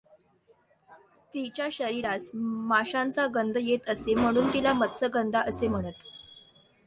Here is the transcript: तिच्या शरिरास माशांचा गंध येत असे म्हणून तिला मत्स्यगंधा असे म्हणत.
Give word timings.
तिच्या 1.33 1.67
शरिरास 1.71 2.29
माशांचा 2.33 3.25
गंध 3.35 3.57
येत 3.57 3.89
असे 3.89 4.15
म्हणून 4.15 4.47
तिला 4.53 4.73
मत्स्यगंधा 4.73 5.41
असे 5.41 5.67
म्हणत. 5.67 6.03